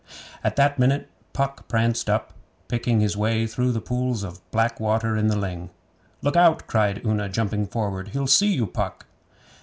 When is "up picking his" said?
2.09-3.15